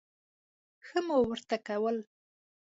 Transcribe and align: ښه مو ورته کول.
ښه 0.85 0.99
مو 1.07 1.17
ورته 1.29 1.57
کول. 1.67 1.97